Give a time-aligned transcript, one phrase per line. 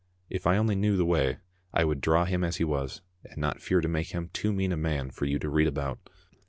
[0.31, 1.37] If I only knew the way,
[1.75, 4.71] I would draw him as he was, and not fear to make him too mean
[4.71, 5.99] a man for you to read about.